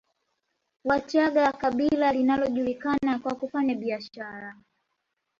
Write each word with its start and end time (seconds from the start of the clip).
Wachaga 0.83 1.51
kabila 1.51 2.13
linalojulikana 2.13 3.19
kwa 3.23 3.35
kufanya 3.35 3.75
biashara 3.75 4.57